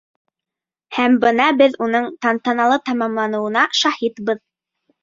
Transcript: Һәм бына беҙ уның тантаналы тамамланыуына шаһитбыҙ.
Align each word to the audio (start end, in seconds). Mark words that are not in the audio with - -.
Һәм 0.97 1.17
бына 1.25 1.47
беҙ 1.59 1.77
уның 1.89 2.09
тантаналы 2.27 2.81
тамамланыуына 2.89 3.69
шаһитбыҙ. 3.83 4.45